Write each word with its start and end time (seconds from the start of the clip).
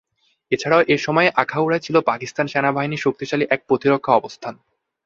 এছাড়া 0.51 0.77
এ 0.87 0.95
সময়ে 0.97 1.29
আখাউড়ায় 1.35 1.79
ছিল 1.79 1.95
পাকিস্তান 2.01 2.45
সেনাবাহিনীর 2.47 3.03
শক্তিশালী 3.05 3.45
এক 3.49 3.59
প্রতিরক্ষা 3.67 4.11
অবস্থান। 4.13 4.53